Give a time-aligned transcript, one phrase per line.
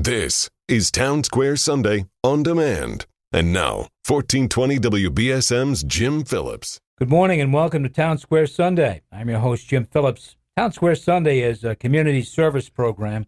[0.00, 3.04] This is Town Square Sunday on demand.
[3.32, 6.78] And now, 1420 WBSM's Jim Phillips.
[7.00, 9.02] Good morning and welcome to Town Square Sunday.
[9.10, 10.36] I'm your host, Jim Phillips.
[10.56, 13.26] Town Square Sunday is a community service program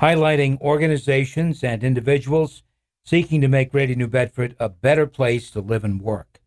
[0.00, 2.64] highlighting organizations and individuals
[3.04, 6.40] seeking to make Greater New Bedford a better place to live and work.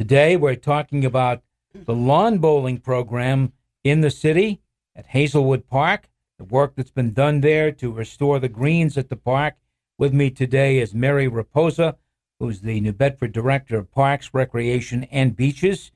[0.00, 3.52] Today, we're talking about the lawn bowling program
[3.84, 4.62] in the city
[4.96, 6.08] at Hazelwood Park,
[6.42, 9.54] the work that's been done there to restore the greens at the park.
[9.96, 11.94] With me today is Mary Rapoza,
[12.40, 15.92] who's the New Bedford Director of Parks, Recreation, and Beaches,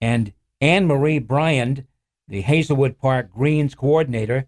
[0.00, 0.32] and
[0.62, 1.84] Ann Marie Briand,
[2.26, 4.46] the Hazelwood Park Greens Coordinator.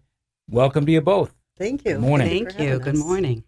[0.49, 1.35] Welcome to you both.
[1.59, 1.93] Thank you.
[1.93, 2.27] Good morning.
[2.27, 2.79] Thank you.
[2.79, 3.43] Good morning.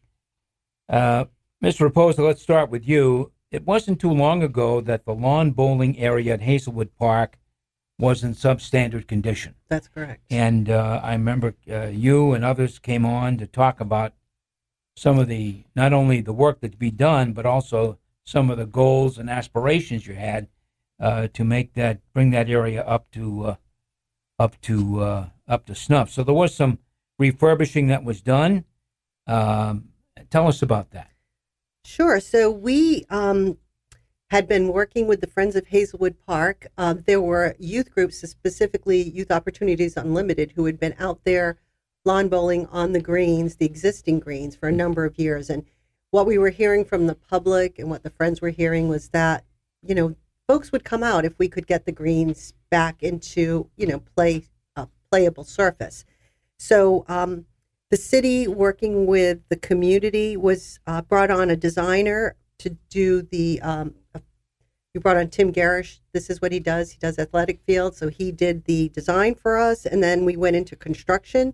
[0.88, 1.26] Uh,
[1.63, 1.90] Mr.
[1.90, 3.32] Rapoza, let's start with you.
[3.49, 7.40] It wasn't too long ago that the lawn bowling area at Hazelwood Park
[7.99, 9.55] was in substandard condition.
[9.69, 10.21] That's correct.
[10.29, 14.13] And uh, I remember uh, you and others came on to talk about
[14.95, 18.57] some of the, not only the work that to be done, but also some of
[18.57, 20.48] the goals and aspirations you had
[20.99, 23.55] uh, to make that, bring that area up to, uh,
[24.37, 26.11] up to, uh, up to snuff.
[26.11, 26.79] So there was some
[27.17, 28.65] refurbishing that was done.
[29.26, 29.89] Um,
[30.29, 31.11] tell us about that.
[31.84, 32.20] Sure.
[32.20, 33.57] So we um,
[34.29, 36.67] had been working with the Friends of Hazelwood Park.
[36.77, 41.57] Uh, there were youth groups, specifically Youth Opportunities Unlimited, who had been out there
[42.03, 45.49] lawn bowling on the greens, the existing greens, for a number of years.
[45.49, 45.65] And
[46.11, 49.45] what we were hearing from the public and what the friends were hearing was that,
[49.81, 50.15] you know,
[50.48, 54.43] folks would come out if we could get the greens back into, you know, play
[54.75, 56.03] a playable surface.
[56.57, 57.45] So um,
[57.91, 63.61] the city, working with the community, was uh, brought on a designer to do the.
[63.61, 63.93] Um,
[64.97, 66.01] we brought on Tim Garish.
[66.12, 66.90] This is what he does.
[66.90, 70.56] He does athletic fields, so he did the design for us, and then we went
[70.56, 71.53] into construction,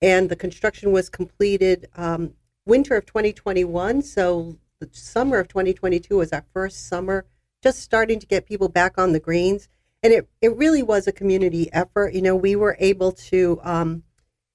[0.00, 2.34] and the construction was completed um,
[2.66, 4.02] winter of 2021.
[4.02, 7.24] So the summer of 2022 was our first summer,
[7.62, 9.68] just starting to get people back on the greens,
[10.02, 12.14] and it it really was a community effort.
[12.14, 13.60] You know, we were able to.
[13.62, 14.02] Um,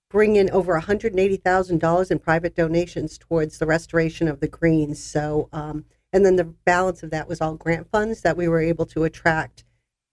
[0.10, 5.04] bring in over $180,000 in private donations towards the restoration of the greens.
[5.04, 8.62] So, um, and then the balance of that was all grant funds that we were
[8.62, 9.64] able to attract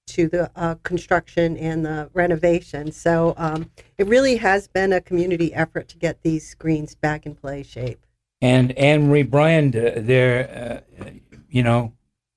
[0.06, 2.92] to the uh, construction and the renovation.
[2.92, 7.34] So um, it really has been a community effort to get these greens back in
[7.34, 8.00] play shape.
[8.40, 11.10] And Anne rebrand uh, there, uh,
[11.48, 11.92] you know,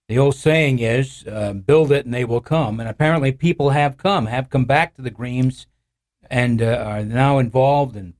[0.08, 3.98] the old saying is, uh, "Build it, and they will come." And apparently, people have
[3.98, 5.68] come, have come back to the greens
[6.30, 8.14] and uh, are now involved in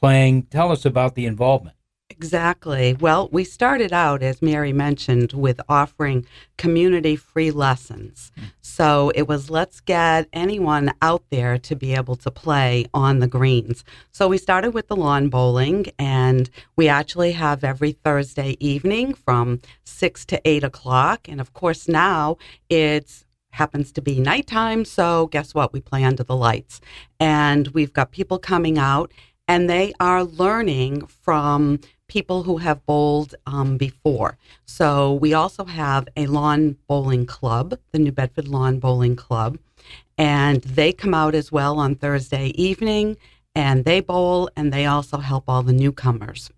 [0.00, 0.44] playing.
[0.44, 1.76] Tell us about the involvement.
[2.10, 2.94] Exactly.
[2.98, 6.24] Well, we started out, as Mary mentioned, with offering
[6.56, 8.32] community free lessons.
[8.40, 8.44] Mm.
[8.62, 13.26] So it was let's get anyone out there to be able to play on the
[13.28, 13.84] greens.
[14.10, 19.60] So we started with the lawn bowling, and we actually have every Thursday evening from
[19.84, 21.28] 6 to 8 o'clock.
[21.28, 22.38] And of course, now
[22.70, 24.84] it's happens to be nighttime.
[24.84, 25.72] So guess what?
[25.72, 26.80] We play under the lights.
[27.18, 29.12] And we've got people coming out
[29.48, 34.36] and they are learning from people who have bowled um, before.
[34.64, 39.58] So we also have a lawn bowling club, the New Bedford Lawn Bowling Club.
[40.16, 43.16] And they come out as well on Thursday evening
[43.54, 46.50] and they bowl and they also help all the newcomers.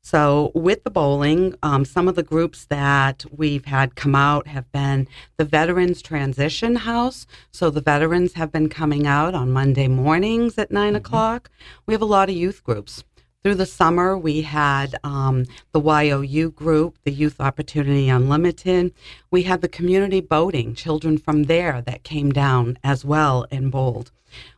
[0.00, 4.70] So, with the bowling, um, some of the groups that we've had come out have
[4.72, 7.26] been the Veterans Transition House.
[7.50, 10.96] So, the veterans have been coming out on Monday mornings at 9 mm-hmm.
[10.96, 11.50] o'clock.
[11.84, 13.04] We have a lot of youth groups.
[13.44, 18.92] Through the summer, we had um, the YOU group, the Youth Opportunity Unlimited.
[19.30, 24.10] We had the community boating, children from there that came down as well in Bold.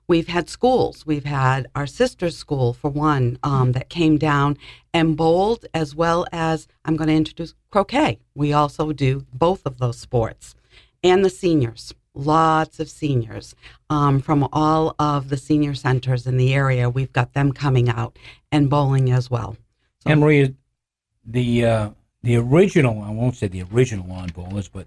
[0.08, 1.04] We've had schools.
[1.04, 4.56] We've had our sister's school, for one, um, that came down
[4.94, 8.18] and bowled, as well as I'm going to introduce croquet.
[8.34, 10.54] We also do both of those sports.
[11.04, 13.54] And the seniors, lots of seniors
[13.88, 16.91] um, from all of the senior centers in the area.
[16.91, 18.19] We've got them coming out
[18.50, 19.56] and bowling as well.
[20.00, 20.54] So, and Maria,
[21.24, 21.91] the uh,
[22.22, 24.86] the original I won't say the original lawn bowlers, but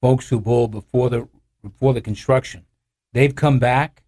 [0.00, 1.28] folks who bowled before the
[1.62, 2.64] before the construction,
[3.12, 4.04] they've come back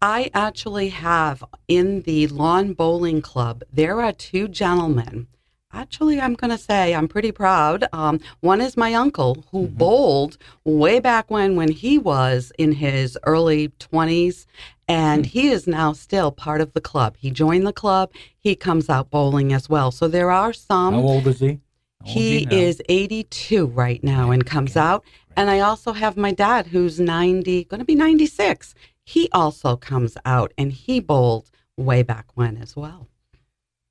[0.00, 5.28] I actually have in the lawn bowling club, there are two gentlemen.
[5.72, 7.84] Actually, I'm going to say I'm pretty proud.
[7.92, 9.76] Um, one is my uncle who mm-hmm.
[9.76, 14.46] bowled way back when, when he was in his early 20s,
[14.88, 15.30] and mm-hmm.
[15.30, 17.16] he is now still part of the club.
[17.18, 18.10] He joined the club.
[18.38, 19.90] He comes out bowling as well.
[19.90, 20.94] So there are some.
[20.94, 21.60] How old is he?
[22.04, 24.80] He is 82 right now and comes okay.
[24.80, 25.04] out.
[25.36, 28.74] And I also have my dad who's 90, going to be 96
[29.04, 33.08] he also comes out and he bowled way back when as well.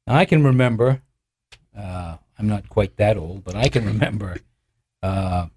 [0.07, 1.01] I can remember.
[1.77, 4.38] Uh, I'm not quite that old, but I can remember
[5.03, 5.47] uh,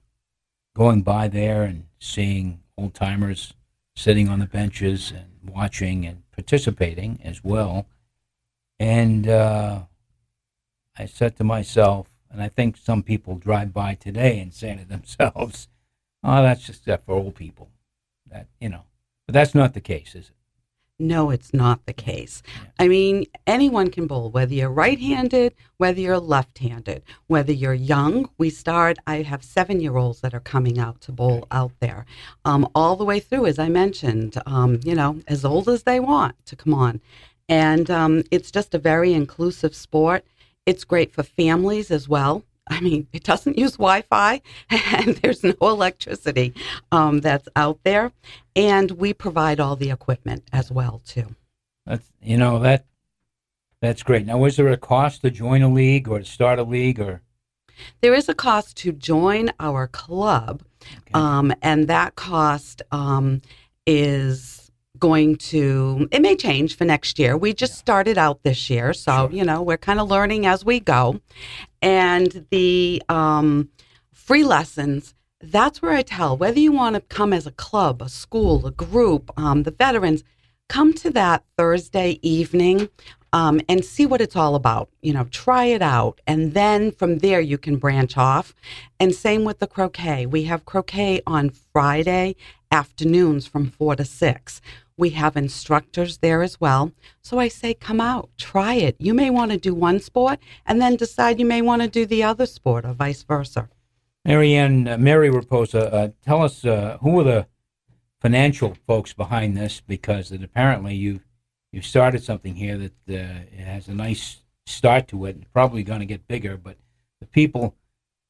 [0.75, 3.55] going by there and seeing old timers
[3.96, 7.87] sitting on the benches and watching and participating as well.
[8.78, 9.82] And uh,
[10.99, 14.84] I said to myself, and I think some people drive by today and say to
[14.84, 15.69] themselves,
[16.22, 17.70] "Oh, that's just that for old people."
[18.31, 18.82] That you know,
[19.26, 20.34] but that's not the case, is it?
[21.00, 22.41] No, it's not the case.
[22.79, 27.75] I mean, anyone can bowl, whether you're right handed, whether you're left handed, whether you're
[27.75, 28.31] young.
[28.38, 32.06] We start, I have seven year olds that are coming out to bowl out there,
[32.44, 35.99] um, all the way through, as I mentioned, um, you know, as old as they
[35.99, 37.00] want to come on.
[37.49, 40.25] And um, it's just a very inclusive sport.
[40.64, 42.44] It's great for families as well.
[42.69, 44.40] I mean, it doesn't use Wi Fi
[44.70, 46.55] and there's no electricity
[46.93, 48.12] um, that's out there.
[48.56, 51.34] And we provide all the equipment as well, too.
[51.87, 52.87] That's you know that
[53.82, 54.25] that's great.
[54.26, 57.20] Now, is there a cost to join a league or to start a league or?
[58.00, 61.11] There is a cost to join our club, Okay.
[61.12, 63.43] um, and that cost um,
[63.87, 66.08] is going to.
[66.12, 67.37] It may change for next year.
[67.37, 69.31] We just started out this year, so Sure.
[69.37, 71.20] you know we're kind of learning as we go.
[71.85, 73.69] And the um,
[74.13, 75.15] free lessons.
[75.43, 78.71] That's where I tell whether you want to come as a club, a school, a
[78.71, 80.25] group, um, the veterans,
[80.71, 82.89] come to that Thursday evening
[83.35, 84.89] um, and see what it's all about.
[85.03, 86.23] You know, try it out.
[86.27, 88.55] And then from there, you can branch off.
[88.99, 90.25] And same with the croquet.
[90.25, 92.37] We have croquet on Friday
[92.73, 94.63] afternoons from four to six.
[94.96, 96.93] We have instructors there as well.
[97.20, 98.94] So I say, come out, try it.
[98.99, 102.06] You may want to do one sport and then decide you may want to do
[102.06, 103.69] the other sport or vice versa.
[104.25, 107.46] Marianne, uh, Mary Rapoza, uh, tell us uh, who are the
[108.20, 111.20] financial folks behind this because that apparently you
[111.73, 115.99] you started something here that uh, has a nice start to it and probably going
[115.99, 116.56] to get bigger.
[116.56, 116.76] But
[117.20, 117.75] the people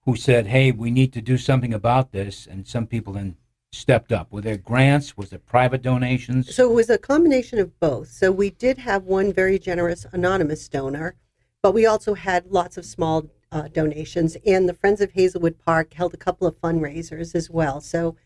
[0.05, 3.37] who said, "Hey, we need to do something about this," and some people then
[3.75, 4.33] stepped up.
[4.33, 5.17] Were there grants?
[5.17, 6.55] Was it private donations?
[6.55, 8.09] So it was a combination of both.
[8.11, 11.17] So we did have one very generous anonymous donor,
[11.63, 14.37] but we also had lots of small uh, donations.
[14.47, 17.81] And the Friends of Hazelwood Park held a couple of fundraisers as well.
[17.81, 18.17] So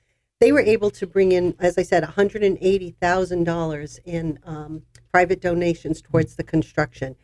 [0.41, 6.37] they were able to bring in, as I said, $180,000 in um, private donations towards
[6.37, 7.17] the construction.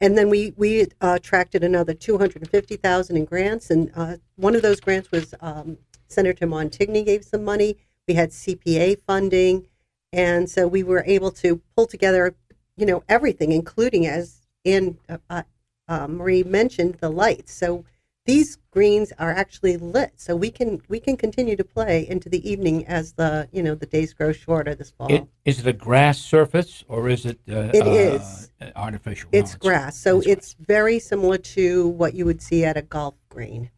[0.00, 4.78] And then we we uh, attracted another 250,000 in grants, and uh, one of those
[4.78, 5.76] grants was um,
[6.08, 7.76] Senator Montigny gave some money.
[8.06, 9.68] We had CPA funding,
[10.12, 12.34] and so we were able to pull together,
[12.76, 15.42] you know, everything, including as in uh, uh,
[15.86, 17.52] uh, Marie mentioned the lights.
[17.52, 17.84] So
[18.24, 22.46] these greens are actually lit, so we can we can continue to play into the
[22.48, 25.12] evening as the you know the days grow shorter this fall.
[25.12, 27.38] It, is it a grass surface or is it?
[27.48, 28.50] Uh, It uh, is.
[28.76, 29.30] artificial.
[29.32, 30.36] No, it's grass, so it's grass.
[30.36, 33.70] it's very similar to what you would see at a golf green.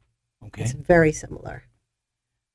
[0.47, 0.63] okay.
[0.63, 1.65] It's very similar.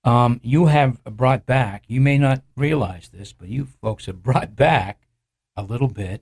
[0.05, 4.55] Um, you have brought back, you may not realize this, but you folks have brought
[4.55, 5.01] back
[5.57, 6.21] a little bit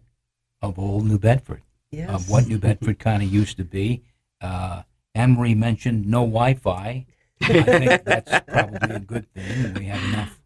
[0.62, 2.10] of old New Bedford, Yes.
[2.10, 4.02] of what New Bedford kind of used to be.
[4.40, 4.84] Uh,
[5.14, 7.06] Emery mentioned no Wi Fi.
[7.42, 9.74] I think that's probably a good thing.
[9.74, 10.40] We have enough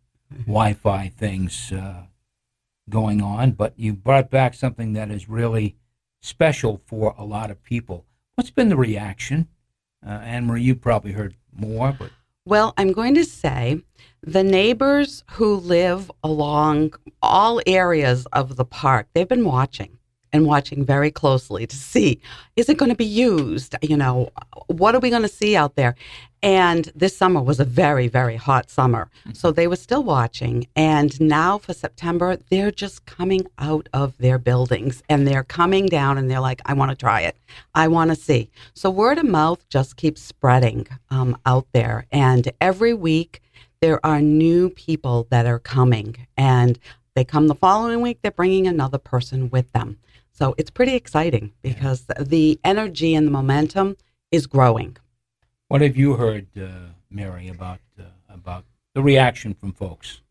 [0.45, 2.03] Wi Fi things uh,
[2.89, 5.75] going on, but you brought back something that is really
[6.21, 8.05] special for a lot of people.
[8.35, 9.47] What's been the reaction?
[10.05, 12.11] Uh, Ann Marie, you probably heard more, but
[12.47, 13.81] Well, I'm going to say
[14.21, 19.96] the neighbors who live along all areas of the park, they've been watching
[20.33, 22.19] and watching very closely to see
[22.55, 23.75] is it going to be used?
[23.81, 24.29] You know,
[24.65, 25.95] what are we going to see out there?
[26.43, 29.09] And this summer was a very, very hot summer.
[29.33, 30.67] So they were still watching.
[30.75, 36.17] And now for September, they're just coming out of their buildings and they're coming down
[36.17, 37.37] and they're like, I want to try it.
[37.75, 38.49] I want to see.
[38.73, 42.05] So word of mouth just keeps spreading um, out there.
[42.11, 43.41] And every week,
[43.81, 46.27] there are new people that are coming.
[46.37, 46.79] And
[47.15, 49.97] they come the following week, they're bringing another person with them.
[50.37, 53.97] So it's pretty exciting because the energy and the momentum
[54.31, 54.97] is growing.
[55.67, 56.67] What have you heard, uh,
[57.09, 58.63] Mary, about uh, about
[58.93, 60.21] the reaction from folks?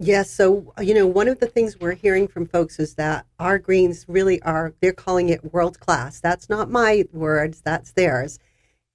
[0.00, 0.28] Yes.
[0.28, 4.06] So, you know, one of the things we're hearing from folks is that our greens
[4.08, 6.18] really are, they're calling it world class.
[6.18, 8.40] That's not my words, that's theirs.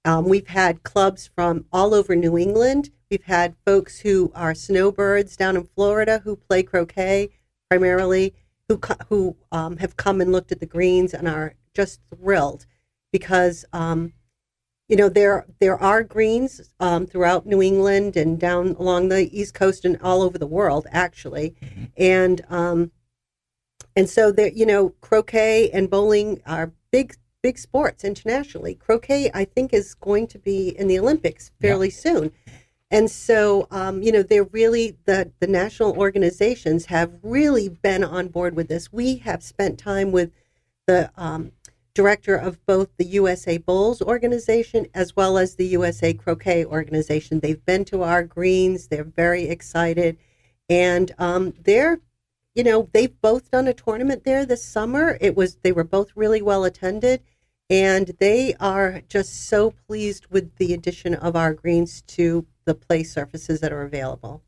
[0.04, 2.90] Um, we've had clubs from all over New England.
[3.10, 7.30] We've had folks who are snowbirds down in Florida who play croquet
[7.70, 8.34] primarily,
[8.70, 12.66] who, co- who um, have come and looked at the greens and are just thrilled
[13.10, 14.12] because um,
[14.88, 19.54] you know there there are greens um, throughout New England and down along the East
[19.54, 21.56] Coast and all over the world actually,
[21.96, 22.92] and um,
[23.96, 28.76] and so there you know croquet and bowling are big big sports internationally.
[28.76, 31.94] Croquet, I think, is going to be in the Olympics fairly yeah.
[31.94, 32.32] soon.
[32.90, 38.28] And so, um, you know, they're really the the national organizations have really been on
[38.28, 38.92] board with this.
[38.92, 40.32] We have spent time with
[40.86, 41.52] the um,
[41.94, 47.38] director of both the USA Bowls organization as well as the USA Croquet organization.
[47.40, 48.88] They've been to our greens.
[48.88, 50.16] They're very excited,
[50.68, 52.00] and um, they're,
[52.56, 55.16] you know, they've both done a tournament there this summer.
[55.20, 57.22] It was they were both really well attended,
[57.70, 63.04] and they are just so pleased with the addition of our greens to the play
[63.04, 64.42] surfaces that are available.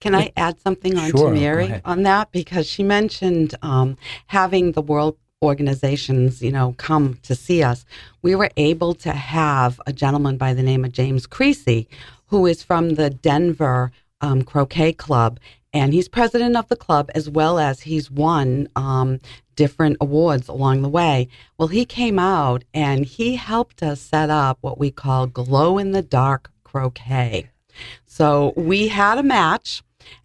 [0.00, 2.30] Can I add something on sure, to Mary on that?
[2.30, 3.96] Because she mentioned um,
[4.26, 7.84] having the World organizations, you know, come to see us.
[8.22, 11.88] We were able to have a gentleman by the name of James Creasy,
[12.26, 15.38] who is from the Denver um, Croquet Club,
[15.72, 19.20] and he's president of the club as well as he's won um,
[19.54, 21.28] different awards along the way.
[21.58, 25.92] Well, he came out and he helped us set up what we call glow in
[25.92, 27.50] the dark croquet.
[28.06, 29.82] So we had a match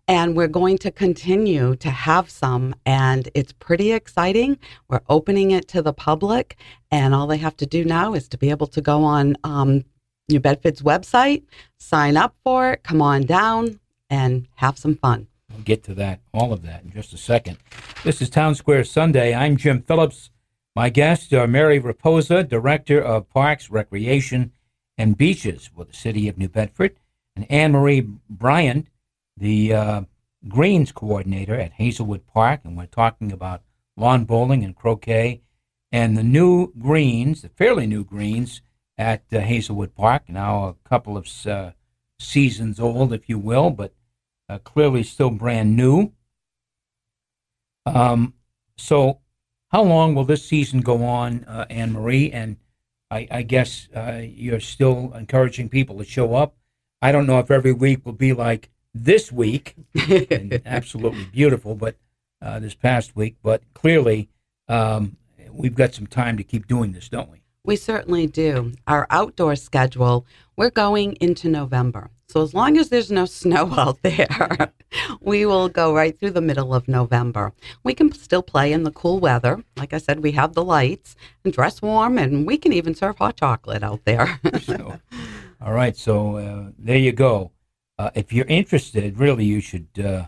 [0.08, 4.58] and we're going to continue to have some and it's pretty exciting
[4.88, 6.58] we're opening it to the public
[6.92, 9.84] and all they have to do now is to be able to go on um,
[10.30, 11.44] new bedford's website
[11.78, 15.28] sign up for it come on down and have some fun
[15.64, 17.58] get to that all of that in just a second.
[18.04, 19.34] This is town square sunday.
[19.34, 20.30] I'm jim phillips.
[20.76, 24.52] My guests are mary rapoza director of parks recreation
[24.98, 26.96] and beaches for the city of new bedford
[27.36, 28.90] and ann marie briand
[29.38, 30.02] the uh,
[30.48, 33.62] greens coordinator at Hazelwood Park, and we're talking about
[33.96, 35.42] lawn bowling and croquet,
[35.92, 38.62] and the new greens, the fairly new greens
[38.98, 41.72] at uh, Hazelwood Park, now a couple of uh,
[42.20, 43.94] seasons old, if you will, but
[44.50, 46.12] uh, clearly still brand new.
[47.86, 48.34] Um,
[48.78, 49.20] so,
[49.70, 52.32] how long will this season go on, uh, Ann Marie?
[52.32, 52.58] And
[53.12, 56.56] I, I guess uh, you're still encouraging people to show up.
[57.02, 59.76] I don't know if every week will be like this week,
[60.66, 61.96] absolutely beautiful, but
[62.42, 63.36] uh, this past week.
[63.42, 64.30] But clearly,
[64.68, 65.18] um,
[65.52, 67.42] we've got some time to keep doing this, don't we?
[67.66, 68.74] We certainly do.
[68.88, 70.26] Our outdoor schedule,
[70.58, 72.10] we're going into November.
[72.34, 74.74] So as long as there's no snow out there,
[75.22, 77.54] we will go right through the middle of November.
[77.84, 79.64] We can still play in the cool weather.
[79.78, 83.20] Like I said, we have the lights and dress warm, and we can even serve
[83.20, 84.40] hot chocolate out there.
[84.64, 85.00] so,
[85.62, 87.52] all right, so uh, there you go
[87.98, 89.88] uh, if you're interested, really, you should.
[89.98, 90.26] Uh,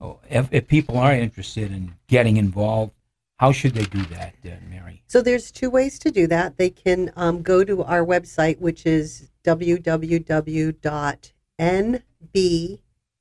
[0.00, 2.92] oh, if, if, people are interested in getting involved,
[3.38, 5.02] how should they do that, uh, Mary?
[5.06, 6.56] So there's two ways to do that.
[6.56, 9.30] They can um, go to our website, which is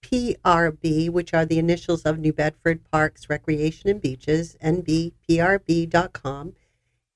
[0.05, 6.53] www.nbprb, which are the initials of New Bedford Parks, Recreation and Beaches, nbprb.com.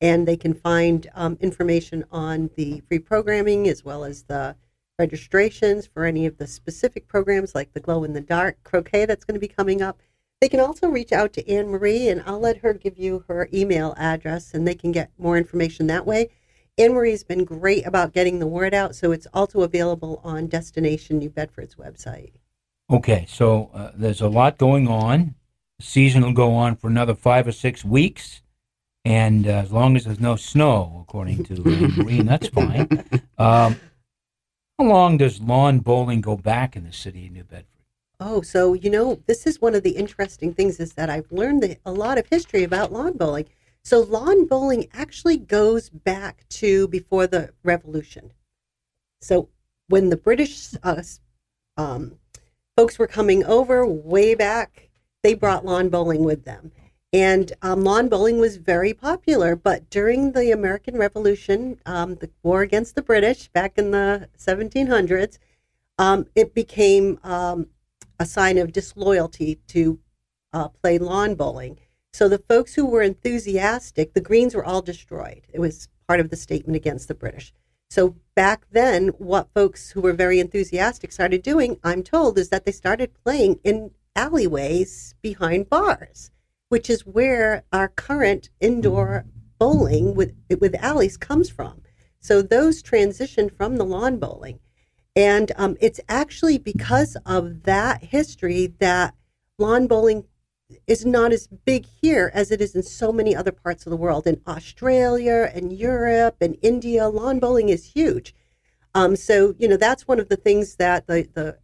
[0.01, 4.55] And they can find um, information on the free programming as well as the
[4.97, 9.25] registrations for any of the specific programs like the glow in the dark croquet that's
[9.25, 9.99] going to be coming up.
[10.41, 13.49] They can also reach out to Ann Marie, and I'll let her give you her
[13.53, 16.29] email address, and they can get more information that way.
[16.79, 21.17] Ann Marie's been great about getting the word out, so it's also available on Destination
[21.17, 22.31] New Bedford's website.
[22.89, 25.35] Okay, so uh, there's a lot going on.
[25.77, 28.41] The season will go on for another five or six weeks,
[29.03, 32.87] and uh, as long as there's no snow, according to Ann Marie, that's fine.
[33.37, 33.75] Um,
[34.77, 37.65] how long does lawn bowling go back in the city of New Bedford?
[38.21, 41.61] Oh, so you know, this is one of the interesting things is that I've learned
[41.61, 43.45] the, a lot of history about lawn bowling.
[43.83, 48.33] So lawn bowling actually goes back to before the Revolution.
[49.21, 49.49] So
[49.87, 51.01] when the British uh,
[51.77, 52.19] um,
[52.77, 54.89] folks were coming over way back,
[55.23, 56.71] they brought lawn bowling with them.
[57.11, 59.55] And um, lawn bowling was very popular.
[59.55, 65.39] But during the American Revolution, um, the war against the British back in the 1700s,
[65.97, 67.67] um, it became um,
[68.19, 69.99] a sign of disloyalty to
[70.53, 71.79] uh, play lawn bowling.
[72.13, 75.41] So the folks who were enthusiastic, the greens were all destroyed.
[75.53, 77.53] It was part of the statement against the British.
[77.89, 82.65] So back then, what folks who were very enthusiastic started doing, I'm told, is that
[82.65, 86.31] they started playing in alleyways behind bars
[86.69, 89.25] which is where our current indoor
[89.57, 91.81] bowling with with alleys comes from.
[92.19, 94.59] So those transitioned from the lawn bowling,
[95.15, 99.15] and um, it's actually because of that history that
[99.57, 100.25] lawn bowling
[100.87, 103.97] is not as big here as it is in so many other parts of the
[103.97, 104.27] world.
[104.27, 108.35] In Australia and Europe and India, lawn bowling is huge.
[108.95, 111.57] Um, so you know that's one of the things that the the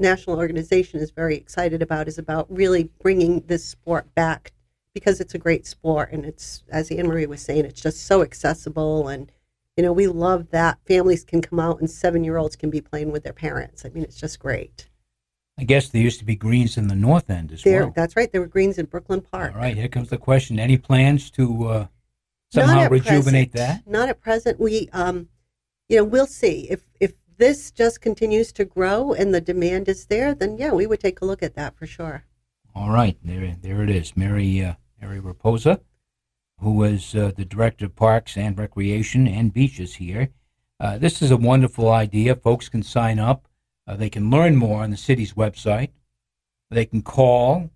[0.00, 4.52] national organization is very excited about is about really bringing this sport back
[4.94, 8.22] because it's a great sport and it's, as Ann Marie was saying, it's just so
[8.22, 9.08] accessible.
[9.08, 9.30] And,
[9.76, 12.80] you know, we love that families can come out and seven year olds can be
[12.80, 13.84] playing with their parents.
[13.84, 14.88] I mean, it's just great.
[15.58, 17.92] I guess there used to be greens in the north end as There, well.
[17.94, 18.30] that's right.
[18.32, 19.54] There were greens in Brooklyn Park.
[19.54, 20.58] All right, here comes the question.
[20.58, 21.86] Any plans to uh,
[22.50, 23.84] somehow at rejuvenate present.
[23.84, 23.90] that?
[23.90, 24.58] Not at present.
[24.58, 25.28] We, um,
[25.88, 30.06] you know, we'll see if if this just continues to grow and the demand is
[30.06, 30.34] there.
[30.34, 32.24] Then yeah, we would take a look at that for sure.
[32.74, 34.16] All right, there, there it is.
[34.16, 35.80] Mary, uh, Mary Rapoza,
[36.60, 40.30] who is uh, the director of parks and recreation and beaches here.
[40.78, 42.34] Uh, this is a wonderful idea.
[42.34, 43.46] Folks can sign up.
[43.90, 45.88] Uh, they can learn more on the city's website.
[46.70, 47.70] They can call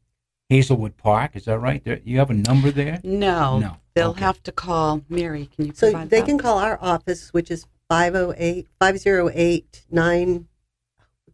[0.48, 1.32] Hazelwood Park.
[1.34, 1.82] Is that right?
[1.82, 3.00] There, you have a number there?
[3.02, 3.76] No, No.
[3.94, 4.20] they'll Okay.
[4.20, 5.46] have to call Mary.
[5.46, 6.26] Can you So they that?
[6.26, 10.46] can call our office, which is 508 508 9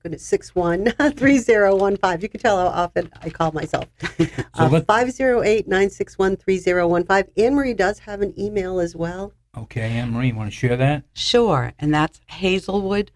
[0.02, 2.22] goodness 61 3015.
[2.22, 3.84] You can tell how often I call myself.
[4.56, 7.44] So Uh, 508 961 3015.
[7.44, 9.34] Ann Marie does have an email as well.
[9.58, 11.04] Okay, Ann Marie, you want to share that?
[11.12, 13.10] Sure, and that's Hazelwood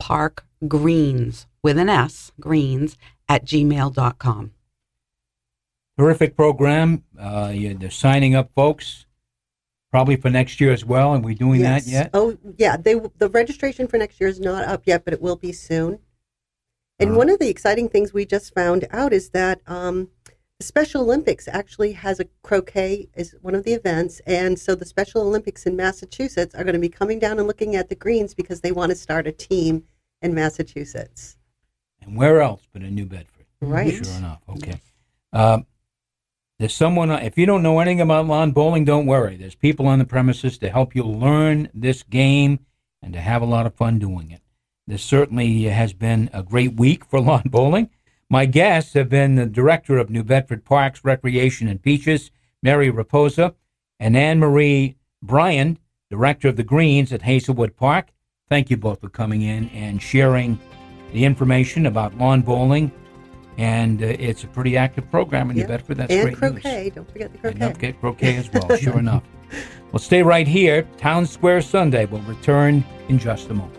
[0.00, 2.96] Park Greens with an S, greens
[3.28, 4.52] at gmail.com.
[5.98, 7.04] Terrific program.
[7.18, 9.04] Uh, you, they're signing up folks,
[9.90, 11.12] probably for next year as well.
[11.14, 11.84] And we doing Yes.
[11.84, 12.10] that yet?
[12.14, 12.76] Oh, yeah.
[12.76, 15.98] They the registration for next year is not up yet, but it will be soon.
[16.98, 17.18] And All right.
[17.18, 20.08] one of the exciting things we just found out is that um,
[20.58, 24.84] the Special Olympics actually has a croquet is one of the events, and so the
[24.84, 28.34] Special Olympics in Massachusetts are going to be coming down and looking at the greens
[28.34, 29.84] because they want to start a team
[30.22, 31.36] in Massachusetts.
[32.02, 33.46] And where else but in New Bedford?
[33.60, 34.04] Right.
[34.04, 34.40] Sure enough.
[34.48, 34.80] Okay.
[35.32, 35.66] Um,
[36.58, 39.36] there's someone, if you don't know anything about lawn bowling, don't worry.
[39.36, 42.60] There's people on the premises to help you learn this game
[43.02, 44.42] and to have a lot of fun doing it.
[44.86, 47.90] This certainly has been a great week for lawn bowling.
[48.28, 52.30] My guests have been the director of New Bedford Parks, Recreation, and Beaches,
[52.62, 53.54] Mary Rapoza,
[53.98, 55.78] and Ann Marie Briand,
[56.10, 58.08] director of the Greens at Hazelwood Park.
[58.50, 60.58] Thank you both for coming in and sharing
[61.12, 62.90] the information about lawn bowling.
[63.58, 65.68] And uh, it's a pretty active program in New Yep.
[65.68, 65.96] Bedford.
[65.98, 66.82] That's and great croquet.
[66.84, 66.94] news.
[66.94, 67.58] Don't forget the And croquet.
[67.60, 69.22] don't forget croquet as well, sure enough.
[69.92, 70.82] Well, stay right here.
[70.98, 73.78] Town Square Sunday will return in just a moment.